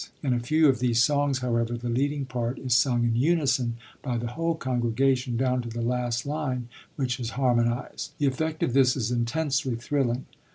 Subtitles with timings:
[0.23, 4.17] In a few of these songs, however, the leading part is sung in unison by
[4.17, 8.13] the whole congregation, down to the last line, which is harmonized.
[8.17, 10.25] The effect of this is intensely thrilling.